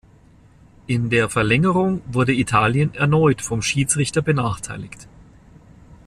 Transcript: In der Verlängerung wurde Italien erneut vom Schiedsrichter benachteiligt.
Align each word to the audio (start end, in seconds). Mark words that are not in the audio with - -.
In 0.87 1.11
der 1.11 1.29
Verlängerung 1.29 2.01
wurde 2.07 2.33
Italien 2.33 2.91
erneut 2.95 3.39
vom 3.43 3.61
Schiedsrichter 3.61 4.23
benachteiligt. 4.23 5.07